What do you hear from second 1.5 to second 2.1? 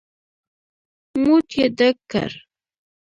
يې ډک